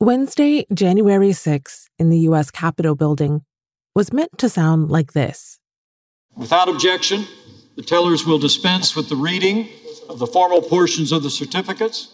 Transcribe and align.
Wednesday, 0.00 0.66
January 0.74 1.32
6 1.32 1.88
in 2.00 2.10
the 2.10 2.18
U.S. 2.20 2.50
Capitol 2.50 2.96
building 2.96 3.42
was 3.94 4.12
meant 4.12 4.36
to 4.38 4.48
sound 4.48 4.90
like 4.90 5.12
this. 5.12 5.60
Without 6.36 6.68
objection, 6.68 7.24
the 7.76 7.82
tellers 7.82 8.26
will 8.26 8.38
dispense 8.38 8.96
with 8.96 9.08
the 9.08 9.14
reading 9.14 9.68
of 10.08 10.18
the 10.18 10.26
formal 10.26 10.62
portions 10.62 11.12
of 11.12 11.22
the 11.22 11.30
certificates. 11.30 12.12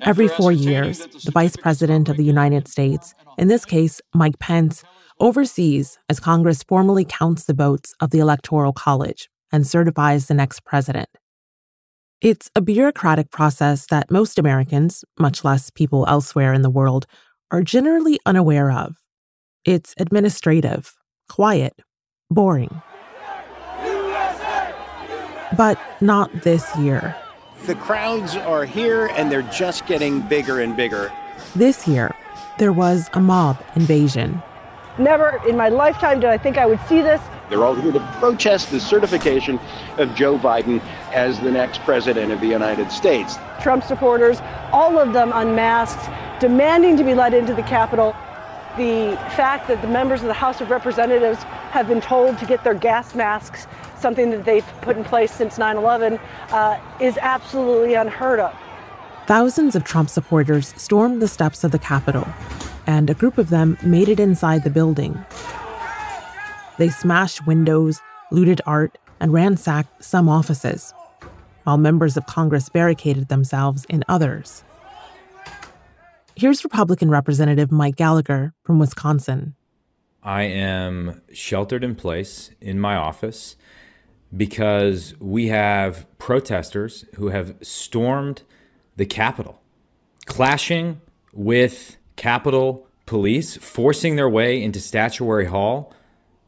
Every 0.00 0.28
four 0.28 0.52
years, 0.52 0.98
the 1.24 1.32
Vice 1.32 1.56
President 1.56 2.08
of 2.08 2.16
the 2.16 2.24
United 2.24 2.68
States, 2.68 3.12
in 3.36 3.48
this 3.48 3.64
case, 3.64 4.00
Mike 4.14 4.38
Pence, 4.38 4.84
oversees 5.18 5.98
as 6.08 6.20
Congress 6.20 6.62
formally 6.62 7.04
counts 7.04 7.44
the 7.44 7.54
votes 7.54 7.92
of 8.00 8.10
the 8.10 8.20
Electoral 8.20 8.72
College 8.72 9.28
and 9.52 9.66
certifies 9.66 10.26
the 10.26 10.34
next 10.34 10.64
president. 10.64 11.08
It's 12.20 12.50
a 12.54 12.60
bureaucratic 12.60 13.30
process 13.30 13.86
that 13.86 14.10
most 14.10 14.38
Americans, 14.38 15.06
much 15.18 15.42
less 15.42 15.70
people 15.70 16.04
elsewhere 16.06 16.52
in 16.52 16.60
the 16.60 16.68
world, 16.68 17.06
are 17.50 17.62
generally 17.62 18.20
unaware 18.26 18.70
of. 18.70 18.96
It's 19.64 19.94
administrative, 19.96 20.92
quiet, 21.30 21.80
boring. 22.30 22.82
But 25.56 25.78
not 26.02 26.42
this 26.42 26.76
year. 26.76 27.16
The 27.64 27.74
crowds 27.76 28.36
are 28.36 28.66
here 28.66 29.06
and 29.16 29.32
they're 29.32 29.40
just 29.40 29.86
getting 29.86 30.20
bigger 30.20 30.60
and 30.60 30.76
bigger. 30.76 31.10
This 31.56 31.88
year, 31.88 32.14
there 32.58 32.72
was 32.72 33.08
a 33.14 33.20
mob 33.20 33.56
invasion. 33.76 34.42
Never 34.98 35.40
in 35.48 35.56
my 35.56 35.70
lifetime 35.70 36.20
did 36.20 36.28
I 36.28 36.36
think 36.36 36.58
I 36.58 36.66
would 36.66 36.80
see 36.86 37.00
this. 37.00 37.22
They're 37.50 37.64
all 37.64 37.74
here 37.74 37.90
to 37.90 38.00
protest 38.20 38.70
the 38.70 38.78
certification 38.78 39.58
of 39.98 40.14
Joe 40.14 40.38
Biden 40.38 40.80
as 41.12 41.40
the 41.40 41.50
next 41.50 41.80
president 41.80 42.30
of 42.30 42.40
the 42.40 42.46
United 42.46 42.92
States. 42.92 43.36
Trump 43.60 43.82
supporters, 43.82 44.38
all 44.72 44.98
of 44.98 45.12
them 45.12 45.32
unmasked, 45.34 46.08
demanding 46.40 46.96
to 46.96 47.02
be 47.02 47.12
let 47.12 47.34
into 47.34 47.52
the 47.52 47.64
Capitol. 47.64 48.14
The 48.76 49.18
fact 49.34 49.66
that 49.66 49.82
the 49.82 49.88
members 49.88 50.20
of 50.20 50.28
the 50.28 50.32
House 50.32 50.60
of 50.60 50.70
Representatives 50.70 51.42
have 51.72 51.88
been 51.88 52.00
told 52.00 52.38
to 52.38 52.46
get 52.46 52.62
their 52.62 52.74
gas 52.74 53.16
masks, 53.16 53.66
something 53.98 54.30
that 54.30 54.44
they've 54.44 54.66
put 54.80 54.96
in 54.96 55.02
place 55.02 55.32
since 55.32 55.58
9 55.58 55.76
11, 55.76 56.20
uh, 56.50 56.78
is 57.00 57.18
absolutely 57.18 57.94
unheard 57.94 58.38
of. 58.38 58.56
Thousands 59.26 59.74
of 59.74 59.82
Trump 59.82 60.08
supporters 60.08 60.72
stormed 60.76 61.20
the 61.20 61.28
steps 61.28 61.64
of 61.64 61.72
the 61.72 61.78
Capitol, 61.80 62.26
and 62.86 63.10
a 63.10 63.14
group 63.14 63.38
of 63.38 63.50
them 63.50 63.76
made 63.82 64.08
it 64.08 64.20
inside 64.20 64.62
the 64.62 64.70
building. 64.70 65.24
They 66.80 66.88
smashed 66.88 67.46
windows, 67.46 68.00
looted 68.30 68.62
art, 68.64 68.96
and 69.20 69.34
ransacked 69.34 70.02
some 70.02 70.30
offices, 70.30 70.94
while 71.64 71.76
members 71.76 72.16
of 72.16 72.24
Congress 72.24 72.70
barricaded 72.70 73.28
themselves 73.28 73.84
in 73.90 74.02
others. 74.08 74.64
Here's 76.34 76.64
Republican 76.64 77.10
Representative 77.10 77.70
Mike 77.70 77.96
Gallagher 77.96 78.54
from 78.64 78.78
Wisconsin. 78.78 79.54
I 80.22 80.44
am 80.44 81.20
sheltered 81.34 81.84
in 81.84 81.96
place 81.96 82.50
in 82.62 82.80
my 82.80 82.96
office 82.96 83.56
because 84.34 85.12
we 85.20 85.48
have 85.48 86.06
protesters 86.16 87.04
who 87.16 87.28
have 87.28 87.56
stormed 87.60 88.40
the 88.96 89.04
Capitol, 89.04 89.60
clashing 90.24 91.02
with 91.34 91.98
Capitol 92.16 92.86
police, 93.04 93.58
forcing 93.58 94.16
their 94.16 94.30
way 94.30 94.62
into 94.62 94.80
Statuary 94.80 95.44
Hall 95.44 95.92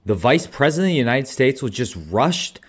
the 0.04 0.14
vice 0.14 0.46
president 0.46 0.90
of 0.90 0.94
the 0.94 0.98
United 0.98 1.28
States 1.28 1.62
was 1.62 1.72
just 1.72 1.96
rushed 2.10 2.60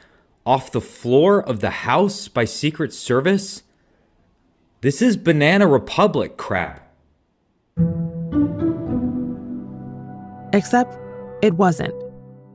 off 0.45 0.71
the 0.71 0.81
floor 0.81 1.41
of 1.41 1.61
the 1.61 1.69
House 1.69 2.27
by 2.27 2.45
Secret 2.45 2.93
Service? 2.93 3.63
This 4.81 5.01
is 5.01 5.17
Banana 5.17 5.67
Republic 5.67 6.37
crap. 6.37 6.79
Except 10.53 10.95
it 11.41 11.55
wasn't. 11.55 11.95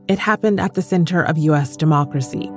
It 0.07 0.17
happened 0.17 0.59
at 0.59 0.75
the 0.75 0.81
center 0.81 1.23
of 1.23 1.37
U.S. 1.37 1.75
democracy. 1.75 2.49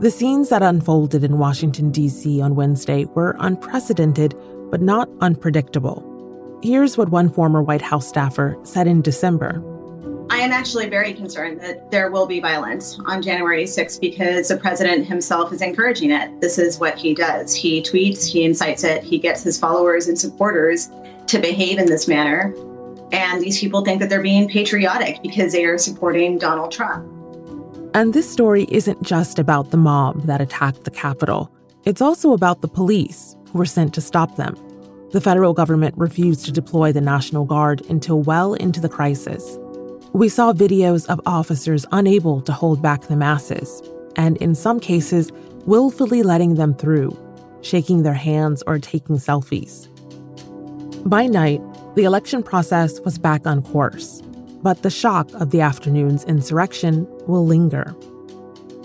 The 0.00 0.12
scenes 0.12 0.50
that 0.50 0.62
unfolded 0.62 1.24
in 1.24 1.38
Washington, 1.38 1.90
D.C. 1.90 2.40
on 2.40 2.54
Wednesday 2.54 3.04
were 3.06 3.36
unprecedented, 3.40 4.34
but 4.70 4.80
not 4.80 5.08
unpredictable. 5.20 6.04
Here's 6.62 6.96
what 6.96 7.08
one 7.08 7.30
former 7.30 7.62
White 7.62 7.82
House 7.82 8.06
staffer 8.06 8.56
said 8.62 8.86
in 8.86 9.02
December 9.02 9.60
I 10.38 10.42
am 10.42 10.52
actually 10.52 10.88
very 10.88 11.14
concerned 11.14 11.60
that 11.62 11.90
there 11.90 12.12
will 12.12 12.24
be 12.24 12.38
violence 12.38 12.96
on 13.06 13.20
January 13.20 13.64
6th 13.64 14.00
because 14.00 14.46
the 14.46 14.56
president 14.56 15.04
himself 15.04 15.52
is 15.52 15.60
encouraging 15.60 16.12
it. 16.12 16.40
This 16.40 16.58
is 16.58 16.78
what 16.78 16.96
he 16.96 17.12
does. 17.12 17.52
He 17.52 17.82
tweets, 17.82 18.24
he 18.24 18.44
incites 18.44 18.84
it, 18.84 19.02
he 19.02 19.18
gets 19.18 19.42
his 19.42 19.58
followers 19.58 20.06
and 20.06 20.16
supporters 20.16 20.90
to 21.26 21.40
behave 21.40 21.80
in 21.80 21.86
this 21.86 22.06
manner. 22.06 22.54
And 23.10 23.42
these 23.42 23.58
people 23.58 23.84
think 23.84 23.98
that 23.98 24.10
they're 24.10 24.22
being 24.22 24.48
patriotic 24.48 25.20
because 25.22 25.50
they 25.50 25.64
are 25.64 25.76
supporting 25.76 26.38
Donald 26.38 26.70
Trump. 26.70 27.04
And 27.92 28.14
this 28.14 28.30
story 28.30 28.68
isn't 28.70 29.02
just 29.02 29.40
about 29.40 29.72
the 29.72 29.76
mob 29.76 30.22
that 30.26 30.40
attacked 30.40 30.84
the 30.84 30.92
Capitol, 30.92 31.52
it's 31.84 32.00
also 32.00 32.32
about 32.32 32.60
the 32.60 32.68
police 32.68 33.34
who 33.50 33.58
were 33.58 33.66
sent 33.66 33.92
to 33.94 34.00
stop 34.00 34.36
them. 34.36 34.54
The 35.10 35.20
federal 35.20 35.52
government 35.52 35.96
refused 35.98 36.44
to 36.44 36.52
deploy 36.52 36.92
the 36.92 37.00
National 37.00 37.44
Guard 37.44 37.84
until 37.90 38.22
well 38.22 38.54
into 38.54 38.78
the 38.78 38.88
crisis. 38.88 39.58
We 40.14 40.30
saw 40.30 40.54
videos 40.54 41.06
of 41.06 41.20
officers 41.26 41.84
unable 41.92 42.40
to 42.42 42.52
hold 42.52 42.80
back 42.80 43.02
the 43.02 43.16
masses, 43.16 43.82
and 44.16 44.38
in 44.38 44.54
some 44.54 44.80
cases, 44.80 45.30
willfully 45.66 46.22
letting 46.22 46.54
them 46.54 46.74
through, 46.74 47.16
shaking 47.60 48.02
their 48.02 48.14
hands 48.14 48.62
or 48.66 48.78
taking 48.78 49.16
selfies. 49.16 49.86
By 51.08 51.26
night, 51.26 51.60
the 51.94 52.04
election 52.04 52.42
process 52.42 53.00
was 53.00 53.18
back 53.18 53.46
on 53.46 53.62
course, 53.62 54.22
but 54.62 54.82
the 54.82 54.90
shock 54.90 55.30
of 55.34 55.50
the 55.50 55.60
afternoon's 55.60 56.24
insurrection 56.24 57.06
will 57.26 57.46
linger. 57.46 57.94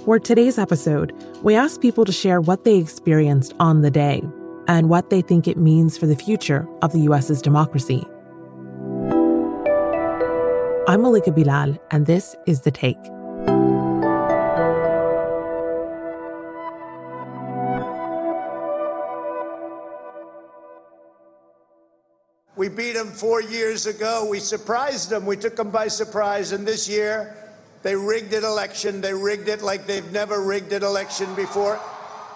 For 0.03 0.19
today's 0.19 0.57
episode, 0.57 1.13
we 1.41 1.56
asked 1.56 1.81
people 1.81 2.03
to 2.03 2.12
share 2.12 2.41
what 2.41 2.66
they 2.66 2.78
experienced 2.78 3.53
on 3.62 3.81
the 3.81 3.91
day 3.91 4.22
and 4.67 4.89
what 4.89 5.09
they 5.09 5.22
think 5.22 5.47
it 5.47 5.57
means 5.57 5.97
for 5.97 6.06
the 6.06 6.16
future 6.17 6.67
of 6.81 6.91
the 6.91 7.00
US's 7.01 7.41
democracy. 7.41 8.06
I'm 10.94 11.02
Malika 11.02 11.31
Bilal, 11.31 11.76
and 11.90 12.06
this 12.06 12.36
is 12.46 12.62
The 12.62 12.70
Take. 12.70 13.02
We 22.56 22.70
beat 22.70 22.92
them 22.92 23.08
four 23.08 23.42
years 23.42 23.88
ago. 23.88 24.28
We 24.30 24.40
surprised 24.40 25.09
them. 25.09 25.26
We 25.26 25.36
took 25.36 25.56
them 25.56 25.72
by 25.72 25.88
surprise. 25.88 26.52
And 26.52 26.68
this 26.68 26.88
year, 26.88 27.36
they 27.81 27.96
rigged 27.96 28.31
an 28.36 28.44
election. 28.44 29.02
They 29.02 29.16
rigged 29.16 29.50
it 29.50 29.64
like 29.64 29.88
they've 29.88 30.12
never 30.12 30.44
rigged 30.44 30.74
an 30.74 30.84
election 30.84 31.34
before. 31.34 31.80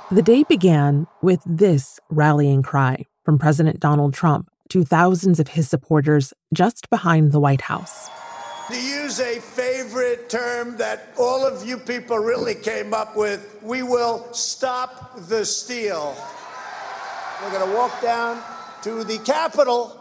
The 0.10 0.24
day 0.24 0.44
began 0.50 1.06
with 1.22 1.42
this 1.46 2.00
rallying 2.10 2.64
cry 2.64 3.06
from 3.24 3.38
President 3.38 3.80
Donald 3.80 4.16
Trump 4.16 4.50
to 4.70 4.84
thousands 4.84 5.40
of 5.40 5.50
his 5.50 5.70
supporters 5.70 6.34
just 6.56 6.90
behind 6.90 7.34
the 7.34 7.40
White 7.40 7.62
House. 7.62 8.10
To 8.70 8.76
use 8.76 9.22
a 9.22 9.40
favorite 9.40 10.30
term 10.30 10.76
that 10.78 11.14
all 11.18 11.46
of 11.46 11.66
you 11.66 11.78
people 11.78 12.20
really 12.20 12.54
came 12.54 12.94
up 12.94 13.16
with, 13.16 13.60
we 13.62 13.82
will 13.82 14.28
stop 14.34 15.14
the 15.30 15.46
steal. 15.46 16.18
We're 17.42 17.52
going 17.52 17.70
to 17.70 17.78
walk 17.78 18.02
down 18.02 18.44
to 18.84 19.06
the 19.06 19.20
Capitol 19.20 19.98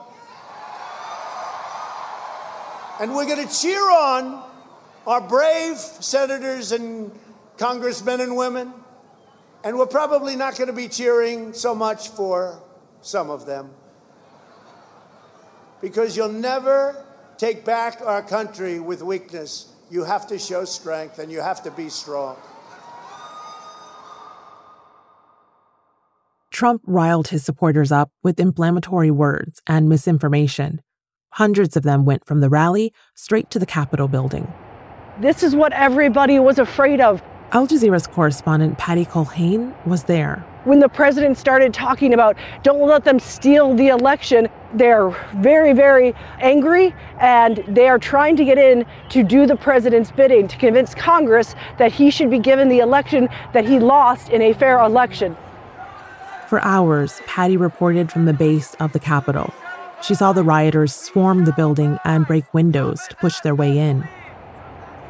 and 2.99 3.15
we're 3.15 3.27
going 3.27 3.47
to 3.47 3.55
cheer 3.55 3.81
on 3.81 4.43
our 5.07 5.21
brave 5.21 5.77
senators 5.77 6.73
and 6.73 7.13
congressmen 7.59 8.21
and 8.21 8.37
women. 8.37 8.73
And 9.63 9.79
we're 9.79 9.87
probably 9.87 10.35
not 10.35 10.57
going 10.57 10.69
to 10.69 10.73
be 10.73 10.89
cheering 10.89 11.53
so 11.53 11.73
much 11.73 12.09
for 12.09 12.61
some 13.03 13.31
of 13.31 13.47
them 13.47 13.71
because 15.81 16.17
you'll 16.17 16.29
never 16.33 17.06
take 17.39 17.65
back 17.65 18.01
our 18.01 18.23
country 18.23 18.81
with 18.81 19.03
weakness, 19.03 19.73
you 19.91 20.05
have 20.05 20.27
to 20.29 20.39
show 20.39 20.65
strength 20.65 21.19
and 21.19 21.31
you 21.31 21.41
have 21.41 21.63
to 21.63 21.71
be 21.71 21.89
strong. 21.89 22.37
Trump 26.51 26.81
riled 26.87 27.29
his 27.29 27.45
supporters 27.45 27.93
up 27.93 28.11
with 28.23 28.41
inflammatory 28.41 29.11
words 29.11 29.61
and 29.67 29.89
misinformation. 29.89 30.81
Hundreds 31.33 31.77
of 31.77 31.83
them 31.83 32.07
went 32.07 32.25
from 32.27 32.41
the 32.41 32.49
rally 32.49 32.95
straight 33.15 33.51
to 33.51 33.59
the 33.59 33.67
Capitol 33.67 34.09
building. 34.09 34.51
This 35.21 35.43
is 35.43 35.55
what 35.55 35.75
everybody 35.75 36.39
was 36.39 36.59
afraid 36.59 37.01
of. 37.01 37.23
Al 37.53 37.67
Jazeera's 37.67 38.07
correspondent 38.07 38.79
Patty 38.79 39.05
Culhane 39.05 39.75
was 39.87 40.05
there. 40.05 40.47
When 40.67 40.81
the 40.81 40.89
president 40.89 41.39
started 41.39 41.73
talking 41.73 42.13
about 42.13 42.37
don't 42.65 42.81
let 42.81 43.05
them 43.05 43.21
steal 43.21 43.77
the 43.77 43.87
election, 43.87 44.49
they're 44.75 45.11
very, 45.37 45.73
very 45.73 46.13
angry 46.41 46.93
and 47.21 47.63
they 47.69 47.89
are 47.89 48.01
trying 48.01 48.35
to 48.35 48.45
get 48.45 48.59
in 48.59 48.85
to 49.11 49.23
do 49.23 49.47
the 49.47 49.55
president's 49.55 50.11
bidding 50.11 50.49
to 50.49 50.57
convince 50.57 50.93
Congress 50.93 51.55
that 51.79 51.93
he 51.93 52.11
should 52.11 52.31
be 52.31 52.41
given 52.41 52.69
the 52.69 52.81
election 52.81 53.29
that 53.53 53.65
he 53.65 53.79
lost 53.79 54.31
in 54.31 54.43
a 54.43 54.53
fair 54.55 54.81
election. 54.81 55.37
For 56.49 56.61
hours, 56.65 57.21
Patty 57.27 57.57
reported 57.57 58.11
from 58.11 58.25
the 58.25 58.33
base 58.33 58.75
of 58.81 58.93
the 58.93 58.99
Capitol. 58.99 59.55
She 60.03 60.17
saw 60.17 60.33
the 60.33 60.43
rioters 60.43 60.93
swarm 60.93 61.45
the 61.45 61.53
building 61.53 61.97
and 62.05 62.27
break 62.27 62.53
windows 62.53 63.07
to 63.09 63.15
push 63.15 63.39
their 63.39 63.55
way 63.55 63.79
in. 63.79 64.09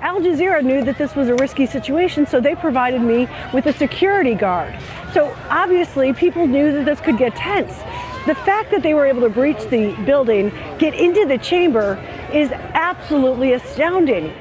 Al 0.07 0.21
Jazeera 0.21 0.65
knew 0.65 0.85
that 0.85 0.99
this 0.99 1.17
was 1.17 1.29
a 1.29 1.35
risky 1.35 1.67
situation, 1.67 2.29
so 2.29 2.41
they 2.41 2.55
provided 2.55 3.01
me 3.01 3.27
with 3.53 3.67
a 3.67 3.73
security 3.73 4.37
guard. 4.37 4.73
So 5.13 5.37
obviously, 5.51 6.13
people 6.13 6.47
knew 6.47 6.71
that 6.71 6.85
this 6.85 7.01
could 7.01 7.19
get 7.19 7.35
tense. 7.35 7.77
The 8.25 8.37
fact 8.37 8.71
that 8.71 8.85
they 8.85 8.95
were 8.95 9.05
able 9.05 9.23
to 9.23 9.29
breach 9.29 9.59
the 9.65 9.97
building, 10.07 10.53
get 10.79 10.95
into 10.95 11.27
the 11.27 11.39
chamber, 11.39 11.99
is 12.33 12.53
absolutely 12.53 13.53
astounding. 13.53 14.33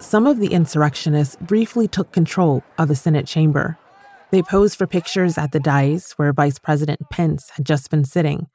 Some 0.00 0.26
of 0.26 0.40
the 0.40 0.48
insurrectionists 0.48 1.36
briefly 1.36 1.86
took 1.86 2.10
control 2.10 2.64
of 2.78 2.88
the 2.88 2.96
Senate 2.96 3.28
chamber. 3.28 3.78
They 4.32 4.42
posed 4.42 4.76
for 4.76 4.88
pictures 4.88 5.38
at 5.38 5.52
the 5.52 5.60
dais 5.60 6.14
where 6.16 6.32
Vice 6.32 6.58
President 6.58 6.98
Pence 7.12 7.50
had 7.50 7.64
just 7.64 7.90
been 7.90 8.04
sitting. 8.04 8.48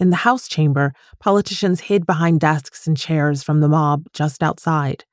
In 0.00 0.08
the 0.08 0.24
House 0.24 0.48
chamber, 0.48 0.94
politicians 1.20 1.80
hid 1.82 2.06
behind 2.06 2.40
desks 2.40 2.86
and 2.86 2.96
chairs 2.96 3.42
from 3.42 3.60
the 3.60 3.68
mob 3.68 4.06
just 4.14 4.42
outside. 4.42 5.04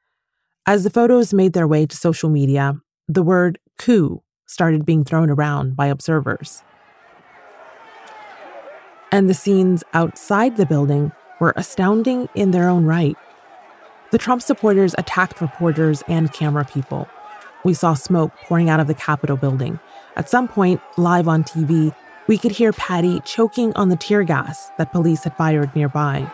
As 0.70 0.84
the 0.84 0.92
photos 0.92 1.34
made 1.34 1.54
their 1.54 1.68
way 1.68 1.88
to 1.88 1.98
social 1.98 2.30
media, 2.30 2.76
the 3.08 3.24
word 3.24 3.58
coup 3.80 4.22
started 4.46 4.86
being 4.86 5.04
thrown 5.04 5.32
around 5.32 5.76
by 5.76 5.88
observers. 5.88 6.62
And 9.12 9.28
the 9.28 9.34
scenes 9.34 9.84
outside 9.96 10.58
the 10.58 10.68
building 10.68 11.12
were 11.40 11.56
astounding 11.56 12.30
in 12.36 12.52
their 12.52 12.70
own 12.70 12.86
right. 12.86 13.18
The 14.12 14.20
Trump 14.20 14.44
supporters 14.44 14.94
attacked 15.00 15.42
reporters 15.42 16.04
and 16.08 16.32
camera 16.34 16.66
people. 16.66 17.08
We 17.66 17.74
saw 17.74 17.96
smoke 17.96 18.32
pouring 18.44 18.70
out 18.70 18.80
of 18.80 18.86
the 18.86 18.94
Capitol 18.94 19.38
building. 19.38 19.80
At 20.18 20.30
some 20.30 20.48
point, 20.48 20.82
live 20.98 21.28
on 21.28 21.44
TV, 21.46 21.96
we 22.28 22.38
could 22.38 22.52
hear 22.52 22.74
Patty 22.74 23.22
choking 23.22 23.74
on 23.74 23.90
the 23.90 23.96
tear 23.96 24.22
gas 24.22 24.70
that 24.78 24.92
police 24.92 25.24
had 25.24 25.36
fired 25.36 25.76
nearby. 25.76 26.32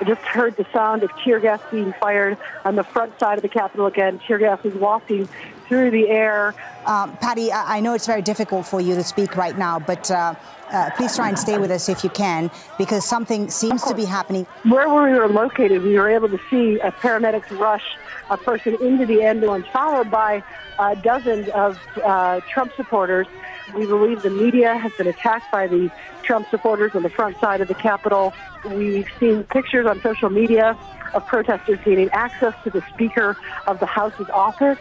I 0.00 0.04
just 0.04 0.20
heard 0.20 0.56
the 0.56 0.66
sound 0.72 1.02
of 1.02 1.10
tear 1.24 1.40
gas 1.40 1.60
being 1.70 1.92
fired 2.00 2.36
on 2.64 2.76
the 2.76 2.84
front 2.84 3.18
side 3.18 3.38
of 3.38 3.42
the 3.42 3.48
Capitol 3.48 3.86
again. 3.86 4.20
Tear 4.20 4.38
gas 4.38 4.64
is 4.64 4.74
wafting 4.74 5.28
through 5.66 5.90
the 5.90 6.08
air. 6.08 6.54
Um, 6.86 7.16
Patty, 7.16 7.52
I 7.52 7.80
know 7.80 7.94
it's 7.94 8.06
very 8.06 8.22
difficult 8.22 8.66
for 8.66 8.80
you 8.80 8.94
to 8.94 9.02
speak 9.02 9.36
right 9.36 9.58
now, 9.58 9.78
but 9.78 10.10
uh, 10.10 10.34
uh, 10.70 10.90
please 10.96 11.16
try 11.16 11.28
and 11.28 11.38
stay 11.38 11.58
with 11.58 11.70
us 11.70 11.88
if 11.88 12.04
you 12.04 12.10
can, 12.10 12.50
because 12.78 13.04
something 13.04 13.50
seems 13.50 13.82
to 13.82 13.94
be 13.94 14.04
happening. 14.04 14.46
Where 14.64 14.88
we 14.88 15.18
were 15.18 15.28
located, 15.28 15.82
we 15.82 15.98
were 15.98 16.08
able 16.08 16.28
to 16.28 16.40
see 16.48 16.78
a 16.80 16.92
paramedics 16.92 17.50
rush 17.58 17.84
a 18.30 18.36
person 18.36 18.76
into 18.80 19.04
the 19.04 19.22
ambulance, 19.22 19.66
followed 19.72 20.10
by 20.10 20.42
uh, 20.78 20.94
dozens 20.96 21.48
of 21.50 21.78
uh, 22.04 22.40
Trump 22.48 22.72
supporters. 22.76 23.26
We 23.74 23.86
believe 23.86 24.22
the 24.22 24.30
media 24.30 24.76
has 24.76 24.92
been 24.92 25.06
attacked 25.06 25.50
by 25.52 25.66
the 25.66 25.90
Trump 26.22 26.48
supporters 26.50 26.94
on 26.94 27.02
the 27.02 27.10
front 27.10 27.38
side 27.38 27.60
of 27.60 27.68
the 27.68 27.74
Capitol. 27.74 28.32
We've 28.64 29.06
seen 29.20 29.44
pictures 29.44 29.86
on 29.86 30.00
social 30.00 30.30
media 30.30 30.76
of 31.14 31.26
protesters 31.26 31.78
gaining 31.84 32.08
access 32.10 32.54
to 32.64 32.70
the 32.70 32.82
Speaker 32.92 33.36
of 33.66 33.78
the 33.80 33.86
House's 33.86 34.28
office. 34.30 34.78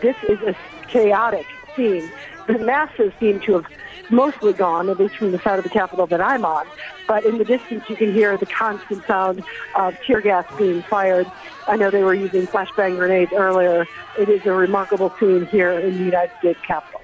This 0.00 0.16
is 0.28 0.38
a 0.42 0.54
chaotic 0.88 1.46
scene. 1.74 2.10
The 2.46 2.58
masses 2.58 3.12
seem 3.18 3.40
to 3.40 3.54
have 3.54 3.66
mostly 4.10 4.52
gone, 4.52 4.88
at 4.88 4.98
least 4.98 5.16
from 5.16 5.32
the 5.32 5.38
side 5.40 5.58
of 5.58 5.64
the 5.64 5.70
Capitol 5.70 6.06
that 6.06 6.20
I'm 6.20 6.44
on. 6.44 6.66
But 7.08 7.24
in 7.24 7.38
the 7.38 7.44
distance, 7.44 7.84
you 7.88 7.96
can 7.96 8.12
hear 8.12 8.36
the 8.36 8.46
constant 8.46 9.04
sound 9.06 9.42
of 9.74 9.98
tear 10.02 10.20
gas 10.20 10.44
being 10.56 10.82
fired. 10.82 11.30
I 11.66 11.76
know 11.76 11.90
they 11.90 12.02
were 12.02 12.14
using 12.14 12.46
flashbang 12.46 12.96
grenades 12.96 13.32
earlier. 13.32 13.86
It 14.18 14.28
is 14.28 14.44
a 14.46 14.52
remarkable 14.52 15.12
scene 15.18 15.46
here 15.46 15.72
in 15.72 15.98
the 15.98 16.04
United 16.04 16.36
States 16.38 16.60
Capitol. 16.66 17.00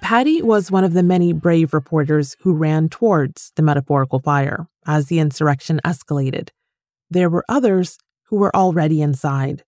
Patty 0.00 0.42
was 0.42 0.70
one 0.70 0.84
of 0.84 0.92
the 0.92 1.02
many 1.02 1.32
brave 1.32 1.74
reporters 1.74 2.36
who 2.40 2.54
ran 2.54 2.88
towards 2.88 3.52
the 3.56 3.62
metaphorical 3.62 4.20
fire 4.20 4.68
as 4.86 5.06
the 5.06 5.18
insurrection 5.18 5.80
escalated. 5.84 6.50
There 7.10 7.30
were 7.30 7.44
others 7.48 7.98
who 8.24 8.36
were 8.36 8.54
already 8.54 9.02
inside. 9.02 9.64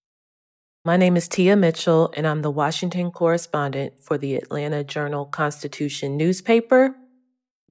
My 0.85 0.97
name 0.97 1.17
is 1.17 1.29
Tia 1.29 1.57
Mitchell, 1.57 2.13
and 2.17 2.27
I'm 2.27 2.43
the 2.43 2.51
Washington 2.51 3.11
correspondent 3.11 4.01
for 4.01 4.17
the 4.17 4.37
Atlanta 4.37 4.85
Journal 4.85 5.27
Constitution 5.27 6.17
newspaper. 6.17 6.95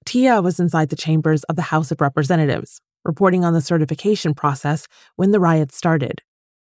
Tia 0.05 0.41
was 0.41 0.59
inside 0.59 0.89
the 0.89 0.95
chambers 0.95 1.43
of 1.45 1.55
the 1.55 1.63
House 1.63 1.91
of 1.91 2.01
Representatives, 2.01 2.81
reporting 3.03 3.43
on 3.43 3.53
the 3.53 3.61
certification 3.61 4.33
process 4.33 4.87
when 5.15 5.31
the 5.31 5.39
riots 5.39 5.75
started. 5.75 6.21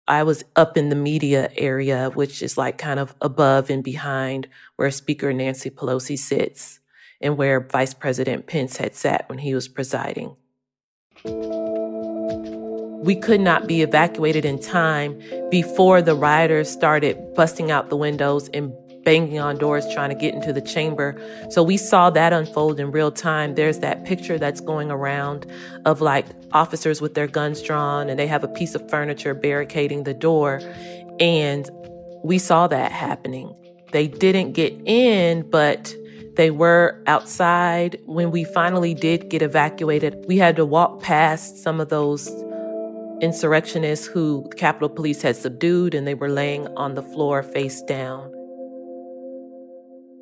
I 0.06 0.22
was 0.22 0.44
up 0.54 0.76
in 0.76 0.90
the 0.90 0.96
media 0.96 1.50
area, 1.56 2.10
which 2.10 2.42
is 2.42 2.58
like 2.58 2.76
kind 2.76 3.00
of 3.00 3.14
above 3.22 3.70
and 3.70 3.82
behind 3.82 4.48
where 4.76 4.90
Speaker 4.90 5.32
Nancy 5.32 5.70
Pelosi 5.70 6.18
sits 6.18 6.80
and 7.22 7.38
where 7.38 7.60
Vice 7.60 7.94
President 7.94 8.46
Pence 8.46 8.76
had 8.76 8.94
sat 8.94 9.26
when 9.30 9.38
he 9.38 9.54
was 9.54 9.66
presiding. 9.66 10.36
We 11.24 13.16
could 13.16 13.40
not 13.40 13.66
be 13.66 13.80
evacuated 13.80 14.44
in 14.44 14.60
time 14.60 15.22
before 15.50 16.02
the 16.02 16.14
rioters 16.14 16.70
started 16.70 17.34
busting 17.34 17.70
out 17.70 17.88
the 17.88 17.96
windows 17.96 18.48
and 18.50 18.72
banging 19.04 19.38
on 19.38 19.58
doors 19.58 19.84
trying 19.92 20.08
to 20.08 20.14
get 20.14 20.34
into 20.34 20.52
the 20.52 20.60
chamber. 20.60 21.20
So 21.50 21.62
we 21.62 21.76
saw 21.76 22.10
that 22.10 22.32
unfold 22.32 22.80
in 22.80 22.90
real 22.90 23.12
time. 23.12 23.54
There's 23.54 23.78
that 23.80 24.04
picture 24.04 24.38
that's 24.38 24.60
going 24.60 24.90
around 24.90 25.46
of 25.84 26.00
like 26.00 26.26
officers 26.52 27.00
with 27.00 27.14
their 27.14 27.26
guns 27.26 27.62
drawn 27.62 28.08
and 28.08 28.18
they 28.18 28.26
have 28.26 28.44
a 28.44 28.48
piece 28.48 28.74
of 28.74 28.88
furniture 28.90 29.34
barricading 29.34 30.04
the 30.04 30.14
door. 30.14 30.60
And 31.20 31.68
we 32.24 32.38
saw 32.38 32.66
that 32.68 32.90
happening. 32.90 33.54
They 33.92 34.08
didn't 34.08 34.52
get 34.52 34.72
in, 34.86 35.48
but 35.48 35.94
they 36.36 36.50
were 36.50 37.00
outside. 37.06 38.00
When 38.06 38.30
we 38.30 38.44
finally 38.44 38.94
did 38.94 39.28
get 39.28 39.42
evacuated, 39.42 40.24
we 40.26 40.38
had 40.38 40.56
to 40.56 40.64
walk 40.64 41.00
past 41.00 41.62
some 41.62 41.80
of 41.80 41.90
those 41.90 42.28
insurrectionists 43.20 44.06
who 44.06 44.50
Capitol 44.56 44.88
Police 44.88 45.22
had 45.22 45.36
subdued 45.36 45.94
and 45.94 46.06
they 46.06 46.14
were 46.14 46.28
laying 46.28 46.66
on 46.76 46.94
the 46.94 47.02
floor 47.02 47.42
face 47.42 47.80
down. 47.82 48.33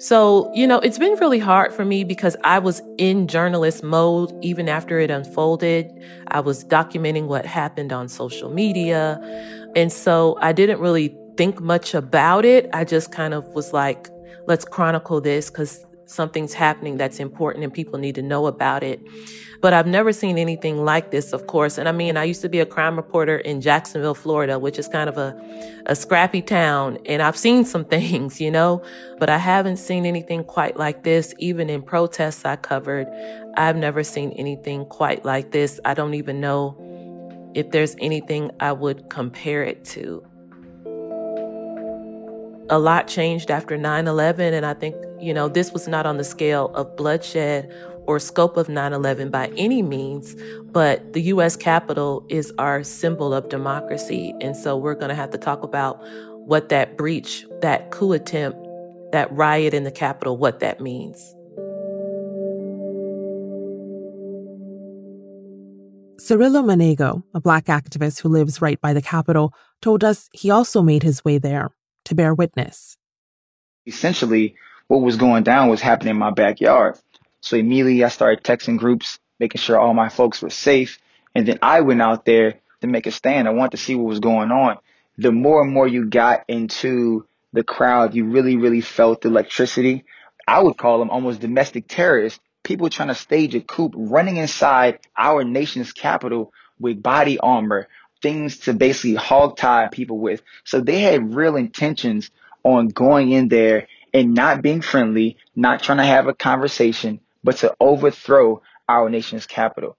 So, 0.02 0.50
you 0.52 0.66
know, 0.66 0.80
it's 0.80 0.98
been 0.98 1.12
really 1.20 1.38
hard 1.38 1.72
for 1.72 1.84
me 1.84 2.02
because 2.02 2.34
I 2.42 2.58
was 2.58 2.82
in 2.98 3.28
journalist 3.28 3.84
mode 3.84 4.36
even 4.42 4.68
after 4.68 4.98
it 4.98 5.12
unfolded. 5.12 5.86
I 6.26 6.40
was 6.40 6.64
documenting 6.64 7.26
what 7.26 7.46
happened 7.46 7.92
on 7.92 8.08
social 8.08 8.50
media. 8.50 9.20
And 9.76 9.92
so 9.92 10.36
I 10.40 10.50
didn't 10.50 10.80
really 10.80 11.16
think 11.36 11.60
much 11.60 11.94
about 11.94 12.44
it. 12.44 12.68
I 12.72 12.82
just 12.82 13.12
kind 13.12 13.32
of 13.32 13.46
was 13.54 13.72
like, 13.72 14.08
let's 14.48 14.64
chronicle 14.64 15.20
this 15.20 15.50
because 15.50 15.86
something's 16.06 16.54
happening 16.54 16.96
that's 16.96 17.18
important 17.18 17.64
and 17.64 17.72
people 17.72 17.98
need 17.98 18.14
to 18.16 18.22
know 18.22 18.46
about 18.46 18.82
it. 18.82 19.00
But 19.60 19.72
I've 19.72 19.86
never 19.86 20.12
seen 20.12 20.38
anything 20.38 20.84
like 20.84 21.12
this, 21.12 21.32
of 21.32 21.46
course. 21.46 21.78
And 21.78 21.88
I 21.88 21.92
mean, 21.92 22.16
I 22.16 22.24
used 22.24 22.42
to 22.42 22.48
be 22.48 22.58
a 22.58 22.66
crime 22.66 22.96
reporter 22.96 23.38
in 23.38 23.60
Jacksonville, 23.60 24.14
Florida, 24.14 24.58
which 24.58 24.76
is 24.76 24.88
kind 24.88 25.08
of 25.08 25.16
a, 25.18 25.40
a 25.86 25.94
scrappy 25.94 26.42
town. 26.42 26.98
And 27.06 27.22
I've 27.22 27.36
seen 27.36 27.64
some 27.64 27.84
things, 27.96 28.40
you 28.40 28.50
know, 28.50 28.82
but 29.18 29.30
I 29.30 29.38
haven't 29.38 29.76
seen 29.76 30.04
anything 30.04 30.42
quite 30.42 30.76
like 30.76 31.04
this. 31.04 31.32
Even 31.38 31.70
in 31.70 31.82
protests 31.82 32.44
I 32.44 32.56
covered, 32.56 33.06
I've 33.56 33.76
never 33.76 34.02
seen 34.02 34.32
anything 34.32 34.84
quite 34.86 35.24
like 35.24 35.52
this. 35.52 35.78
I 35.84 35.94
don't 35.94 36.14
even 36.14 36.40
know 36.40 36.76
if 37.54 37.70
there's 37.70 37.94
anything 38.00 38.50
I 38.58 38.72
would 38.72 39.10
compare 39.10 39.62
it 39.62 39.84
to 39.84 40.26
a 42.70 42.78
lot 42.78 43.08
changed 43.08 43.50
after 43.50 43.76
9 43.76 44.06
11. 44.06 44.54
And 44.54 44.66
I 44.66 44.74
think, 44.74 44.96
you 45.20 45.34
know, 45.34 45.48
this 45.48 45.72
was 45.72 45.88
not 45.88 46.06
on 46.06 46.16
the 46.16 46.24
scale 46.24 46.68
of 46.74 46.96
bloodshed 46.96 47.72
or 48.06 48.18
scope 48.18 48.56
of 48.56 48.68
9 48.68 48.92
11 48.92 49.30
by 49.30 49.48
any 49.56 49.82
means, 49.82 50.34
but 50.72 51.12
the 51.12 51.22
US 51.22 51.56
Capitol 51.56 52.24
is 52.28 52.52
our 52.58 52.82
symbol 52.82 53.32
of 53.32 53.48
democracy. 53.48 54.34
And 54.40 54.56
so 54.56 54.76
we're 54.76 54.94
going 54.94 55.10
to 55.10 55.14
have 55.14 55.30
to 55.30 55.38
talk 55.38 55.62
about 55.62 56.00
what 56.46 56.68
that 56.70 56.96
breach, 56.96 57.46
that 57.60 57.90
coup 57.90 58.12
attempt, 58.12 58.58
that 59.12 59.32
riot 59.32 59.74
in 59.74 59.84
the 59.84 59.92
Capitol, 59.92 60.36
what 60.36 60.60
that 60.60 60.80
means. 60.80 61.34
Cirilo 66.20 66.62
Manego, 66.64 67.22
a 67.34 67.40
black 67.40 67.66
activist 67.66 68.20
who 68.20 68.28
lives 68.28 68.62
right 68.62 68.80
by 68.80 68.92
the 68.92 69.02
Capitol, 69.02 69.52
told 69.80 70.04
us 70.04 70.28
he 70.32 70.50
also 70.50 70.80
made 70.80 71.02
his 71.02 71.24
way 71.24 71.36
there 71.36 71.70
to 72.04 72.14
bear 72.14 72.34
witness. 72.34 72.96
Essentially, 73.86 74.56
what 74.88 74.98
was 75.02 75.16
going 75.16 75.42
down 75.42 75.68
was 75.68 75.80
happening 75.80 76.12
in 76.12 76.18
my 76.18 76.30
backyard. 76.30 76.98
So 77.40 77.56
immediately 77.56 78.04
I 78.04 78.08
started 78.08 78.44
texting 78.44 78.78
groups, 78.78 79.18
making 79.40 79.60
sure 79.60 79.78
all 79.78 79.94
my 79.94 80.08
folks 80.08 80.42
were 80.42 80.50
safe. 80.50 80.98
And 81.34 81.46
then 81.46 81.58
I 81.62 81.80
went 81.80 82.02
out 82.02 82.24
there 82.24 82.60
to 82.80 82.86
make 82.86 83.06
a 83.06 83.10
stand. 83.10 83.48
I 83.48 83.52
wanted 83.52 83.72
to 83.72 83.76
see 83.78 83.94
what 83.94 84.08
was 84.08 84.20
going 84.20 84.50
on. 84.50 84.78
The 85.18 85.32
more 85.32 85.62
and 85.62 85.72
more 85.72 85.88
you 85.88 86.06
got 86.06 86.44
into 86.48 87.26
the 87.52 87.64
crowd, 87.64 88.14
you 88.14 88.24
really, 88.24 88.56
really 88.56 88.80
felt 88.80 89.22
the 89.22 89.28
electricity. 89.28 90.04
I 90.46 90.60
would 90.60 90.76
call 90.76 90.98
them 90.98 91.10
almost 91.10 91.40
domestic 91.40 91.88
terrorists. 91.88 92.40
People 92.62 92.88
trying 92.88 93.08
to 93.08 93.14
stage 93.14 93.54
a 93.54 93.60
coup, 93.60 93.90
running 93.94 94.36
inside 94.36 95.00
our 95.16 95.42
nation's 95.42 95.92
capital 95.92 96.52
with 96.78 97.02
body 97.02 97.38
armor, 97.38 97.88
things 98.22 98.58
to 98.60 98.72
basically 98.72 99.16
hog 99.16 99.56
tie 99.56 99.88
people 99.90 100.18
with. 100.18 100.42
So 100.64 100.80
they 100.80 101.00
had 101.00 101.34
real 101.34 101.56
intentions 101.56 102.30
on 102.64 102.88
going 102.88 103.32
in 103.32 103.48
there 103.48 103.88
and 104.14 104.34
not 104.34 104.62
being 104.62 104.80
friendly, 104.80 105.36
not 105.56 105.82
trying 105.82 105.98
to 105.98 106.04
have 106.04 106.28
a 106.28 106.34
conversation, 106.34 107.20
but 107.42 107.56
to 107.58 107.74
overthrow 107.80 108.62
our 108.88 109.10
nation's 109.10 109.46
capital. 109.46 109.96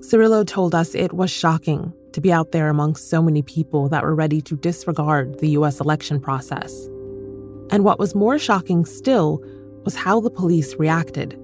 Cirilo 0.00 0.46
told 0.46 0.74
us 0.74 0.94
it 0.94 1.12
was 1.12 1.30
shocking 1.30 1.92
to 2.12 2.20
be 2.20 2.32
out 2.32 2.52
there 2.52 2.68
among 2.68 2.96
so 2.96 3.20
many 3.20 3.42
people 3.42 3.88
that 3.88 4.02
were 4.02 4.14
ready 4.14 4.40
to 4.42 4.56
disregard 4.56 5.38
the 5.40 5.50
US 5.50 5.80
election 5.80 6.20
process. 6.20 6.72
And 7.70 7.84
what 7.84 7.98
was 7.98 8.14
more 8.14 8.38
shocking 8.38 8.84
still 8.84 9.42
was 9.84 9.96
how 9.96 10.20
the 10.20 10.30
police 10.30 10.74
reacted. 10.76 11.38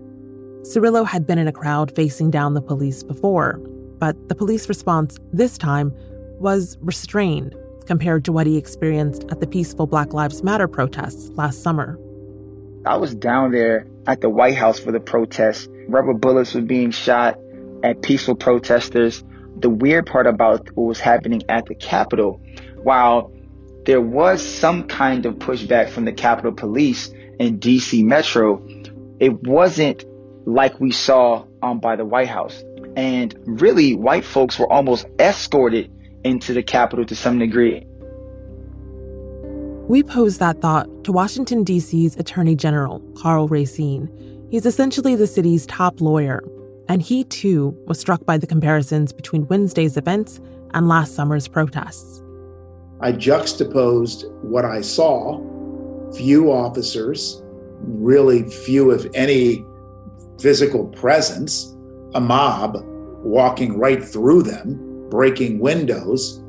Cirilo 0.63 1.05
had 1.05 1.27
been 1.27 1.39
in 1.39 1.49
a 1.49 1.53
crowd 1.53 1.95
facing 1.95 2.31
down 2.31 2.55
the 2.55 2.63
police 2.63 3.03
before, 3.03 3.61
but 4.03 4.29
the 4.29 4.35
police 4.35 4.69
response 4.69 5.21
this 5.33 5.57
time 5.57 5.95
was 6.41 6.77
restrained 6.81 7.55
compared 7.87 8.25
to 8.25 8.33
what 8.33 8.49
he 8.49 8.59
experienced 8.59 9.23
at 9.31 9.39
the 9.39 9.47
peaceful 9.47 9.87
Black 9.87 10.13
Lives 10.13 10.43
Matter 10.43 10.67
protests 10.67 11.31
last 11.37 11.63
summer. 11.63 11.97
I 12.85 12.97
was 12.97 13.15
down 13.15 13.53
there 13.53 13.87
at 14.09 14.21
the 14.21 14.29
White 14.29 14.57
House 14.57 14.81
for 14.81 14.91
the 14.91 14.99
protests. 14.99 15.69
Rubber 15.87 16.15
bullets 16.15 16.53
were 16.53 16.63
being 16.63 16.91
shot 16.91 17.39
at 17.85 18.03
peaceful 18.03 18.35
protesters. 18.35 19.23
The 19.59 19.71
weird 19.71 20.07
part 20.07 20.27
about 20.27 20.69
what 20.75 20.89
was 20.89 20.99
happening 20.99 21.45
at 21.49 21.67
the 21.67 21.77
Capitol, 21.77 22.41
while 22.83 23.33
there 23.87 24.01
was 24.01 24.45
some 24.45 24.89
kind 24.89 25.27
of 25.27 25.37
pushback 25.37 25.91
from 25.91 26.07
the 26.07 26.13
Capitol 26.13 26.51
Police 26.51 27.07
in 27.39 27.61
DC 27.61 28.03
Metro, 28.03 28.67
it 29.21 29.47
wasn't 29.47 30.05
like 30.45 30.81
we 30.81 30.91
saw 30.91 31.45
um, 31.63 31.79
by 31.79 31.95
the 31.95 32.05
White 32.05 32.27
House. 32.27 32.65
And 32.97 33.35
really, 33.47 33.95
white 33.95 34.25
folks 34.25 34.59
were 34.59 34.71
almost 34.71 35.07
escorted 35.19 35.91
into 36.25 36.53
the 36.53 36.63
Capitol 36.63 37.05
to 37.07 37.17
some 37.17 37.39
degree. 37.39 37.87
We 39.89 40.03
posed 40.03 40.39
that 40.41 40.61
thought 40.61 41.05
to 41.05 41.13
Washington, 41.13 41.65
D.C.'s 41.65 42.17
Attorney 42.17 42.55
General, 42.55 43.01
Karl 43.17 43.49
Racine. 43.49 44.09
He's 44.51 44.67
essentially 44.67 45.17
the 45.17 45.27
city's 45.27 45.67
top 45.67 46.01
lawyer, 46.01 46.43
and 46.89 47.03
he 47.03 47.25
too 47.25 47.77
was 47.87 47.99
struck 47.99 48.25
by 48.25 48.39
the 48.39 48.47
comparisons 48.47 49.13
between 49.13 49.49
Wednesday's 49.49 49.97
events 49.97 50.41
and 50.75 50.89
last 50.89 51.15
summer's 51.15 51.49
protests. 51.49 52.23
I 53.01 53.13
juxtaposed 53.13 54.27
what 54.43 54.65
I 54.65 54.81
saw 54.81 55.41
few 56.15 56.53
officers, 56.53 57.43
really 57.81 58.49
few, 58.49 58.91
if 58.91 59.07
any, 59.15 59.65
physical 60.41 60.87
presence, 60.89 61.72
a 62.15 62.21
mob 62.21 62.79
walking 63.23 63.79
right 63.79 64.05
through 64.05 64.43
them, 64.43 65.09
breaking 65.09 65.59
windows, 65.59 66.43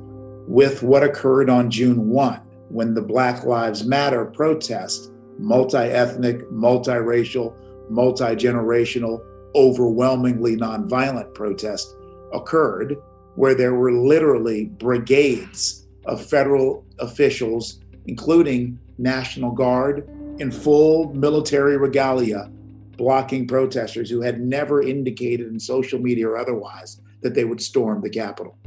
with 0.48 0.84
what 0.84 1.04
occurred 1.04 1.50
on 1.50 1.72
June 1.72 2.10
1 2.10 2.42
when 2.70 2.94
the 2.94 3.02
Black 3.02 3.44
Lives 3.44 3.86
Matter 3.86 4.26
protest, 4.26 5.12
multi 5.38 5.78
ethnic, 5.78 6.50
multiracial, 6.50 7.56
multi 7.90 8.36
generational, 8.36 9.24
overwhelmingly 9.56 10.58
nonviolent 10.58 11.34
protest 11.34 11.96
occurred, 12.34 12.98
where 13.36 13.56
there 13.56 13.76
were 13.76 13.92
literally 13.92 14.66
brigades 14.66 15.88
of 16.06 16.24
federal 16.26 16.86
officials, 17.00 17.80
including 18.08 18.80
National 18.98 19.52
Guard 19.52 20.10
in 20.40 20.52
full 20.52 21.14
military 21.14 21.78
regalia, 21.78 22.52
blocking 22.98 23.48
protesters 23.48 24.10
who 24.10 24.22
had 24.22 24.40
never 24.40 24.82
indicated 24.82 25.48
in 25.48 25.60
social 25.60 26.00
media 26.00 26.28
or 26.28 26.38
otherwise 26.38 27.02
that 27.22 27.34
they 27.34 27.44
would 27.44 27.62
storm 27.62 28.02
the 28.02 28.10
Capitol. 28.10 28.58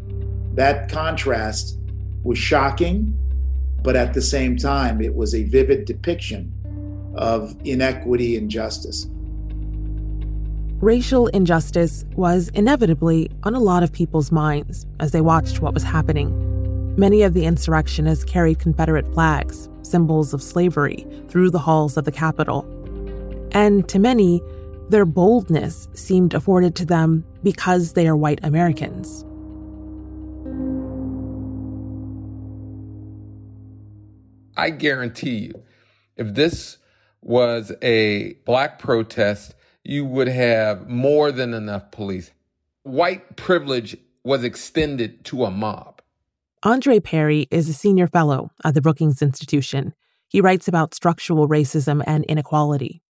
That 0.54 0.90
contrast 0.90 1.78
was 2.22 2.38
shocking, 2.38 3.16
but 3.82 3.94
at 3.94 4.14
the 4.14 4.22
same 4.22 4.56
time, 4.56 5.00
it 5.00 5.14
was 5.14 5.34
a 5.34 5.44
vivid 5.44 5.84
depiction 5.84 6.52
of 7.14 7.56
inequity 7.64 8.36
and 8.36 8.50
justice. 8.50 9.06
Racial 10.80 11.28
injustice 11.28 12.04
was 12.16 12.48
inevitably 12.48 13.30
on 13.44 13.54
a 13.54 13.60
lot 13.60 13.82
of 13.82 13.92
people's 13.92 14.30
minds 14.30 14.86
as 15.00 15.12
they 15.12 15.22
watched 15.22 15.60
what 15.60 15.72
was 15.72 15.82
happening. 15.82 16.42
Many 16.96 17.22
of 17.22 17.32
the 17.32 17.44
insurrectionists 17.44 18.24
carried 18.24 18.58
Confederate 18.58 19.10
flags, 19.14 19.70
symbols 19.82 20.34
of 20.34 20.42
slavery, 20.42 21.06
through 21.28 21.50
the 21.50 21.58
halls 21.58 21.96
of 21.96 22.04
the 22.04 22.12
Capitol. 22.12 22.66
And 23.52 23.88
to 23.88 23.98
many, 23.98 24.42
their 24.88 25.04
boldness 25.04 25.88
seemed 25.94 26.34
afforded 26.34 26.74
to 26.76 26.86
them 26.86 27.24
because 27.42 27.92
they 27.92 28.06
are 28.06 28.16
white 28.16 28.40
Americans. 28.42 29.24
I 34.56 34.70
guarantee 34.70 35.36
you, 35.36 35.62
if 36.16 36.34
this 36.34 36.78
was 37.20 37.72
a 37.82 38.34
black 38.46 38.78
protest, 38.78 39.54
you 39.84 40.04
would 40.04 40.28
have 40.28 40.88
more 40.88 41.30
than 41.30 41.52
enough 41.52 41.90
police. 41.90 42.30
White 42.82 43.36
privilege 43.36 43.96
was 44.24 44.44
extended 44.44 45.24
to 45.26 45.44
a 45.44 45.50
mob. 45.50 46.00
Andre 46.62 47.00
Perry 47.00 47.46
is 47.50 47.68
a 47.68 47.74
senior 47.74 48.06
fellow 48.06 48.50
at 48.64 48.74
the 48.74 48.80
Brookings 48.80 49.22
Institution. 49.22 49.94
He 50.28 50.40
writes 50.40 50.66
about 50.66 50.94
structural 50.94 51.48
racism 51.48 52.02
and 52.06 52.24
inequality. 52.24 53.02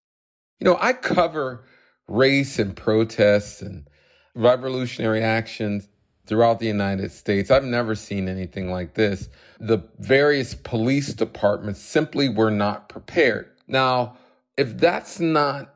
You 0.58 0.64
know, 0.64 0.78
I 0.80 0.92
cover 0.92 1.64
race 2.08 2.58
and 2.58 2.74
protests 2.74 3.60
and 3.62 3.88
revolutionary 4.34 5.22
actions 5.22 5.88
throughout 6.26 6.58
the 6.58 6.66
United 6.66 7.12
States. 7.12 7.50
I've 7.50 7.64
never 7.64 7.94
seen 7.94 8.28
anything 8.28 8.70
like 8.70 8.94
this. 8.94 9.28
The 9.60 9.78
various 9.98 10.54
police 10.54 11.14
departments 11.14 11.80
simply 11.80 12.28
were 12.28 12.50
not 12.50 12.88
prepared. 12.88 13.50
Now, 13.68 14.16
if 14.56 14.76
that's 14.78 15.20
not 15.20 15.74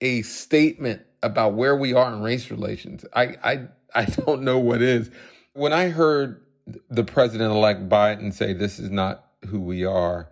a 0.00 0.22
statement 0.22 1.02
about 1.22 1.54
where 1.54 1.76
we 1.76 1.92
are 1.92 2.12
in 2.12 2.22
race 2.22 2.50
relations, 2.50 3.04
I 3.14 3.36
I 3.42 3.68
I 3.94 4.04
don't 4.04 4.42
know 4.42 4.58
what 4.58 4.82
is. 4.82 5.10
When 5.52 5.72
I 5.72 5.88
heard 5.88 6.42
the 6.88 7.04
president-elect 7.04 7.88
Biden 7.88 8.32
say 8.32 8.52
this 8.52 8.78
is 8.78 8.90
not 8.90 9.24
who 9.46 9.60
we 9.60 9.84
are, 9.84 10.30